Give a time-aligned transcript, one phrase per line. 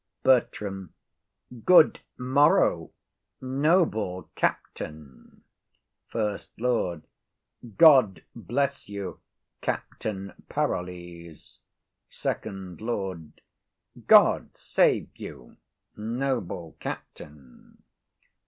[0.23, 0.95] BERTRAM.
[1.63, 2.89] Good morrow,
[3.39, 5.43] noble captain.
[6.11, 7.03] SECOND LORD.
[7.77, 9.19] God bless you,
[9.61, 11.59] Captain Parolles.
[12.09, 13.41] FIRST LORD.
[14.07, 15.57] God save you,
[15.95, 17.83] noble captain.